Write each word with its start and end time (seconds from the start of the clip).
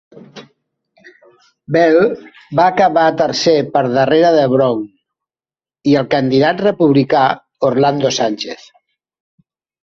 Bell 1.75 1.97
va 2.59 2.63
acabar 2.71 3.03
tercer 3.19 3.53
per 3.75 3.83
darrere 3.97 4.31
de 4.37 4.47
Brown 4.55 4.81
i 5.93 5.95
el 6.03 6.09
candidat 6.15 6.65
republicà 6.67 7.23
Orlando 7.71 8.13
Sanchez. 8.19 8.67